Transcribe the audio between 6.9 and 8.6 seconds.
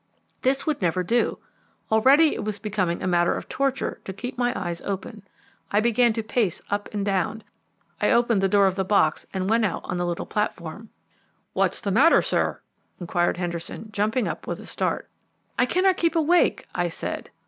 and down; I opened the